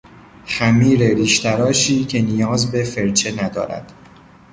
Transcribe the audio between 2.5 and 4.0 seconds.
به فرچه ندارد